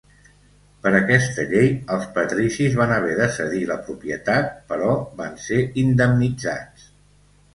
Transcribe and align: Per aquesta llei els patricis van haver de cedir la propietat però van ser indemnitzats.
Per 0.85 0.91
aquesta 0.99 1.43
llei 1.51 1.67
els 1.95 2.07
patricis 2.15 2.77
van 2.79 2.93
haver 2.95 3.13
de 3.19 3.27
cedir 3.35 3.61
la 3.73 3.77
propietat 3.89 4.49
però 4.71 4.89
van 5.21 5.37
ser 5.45 5.59
indemnitzats. 5.83 6.89